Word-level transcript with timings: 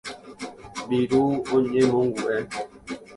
Viru 0.89 1.21
ñemongu'e. 1.71 2.35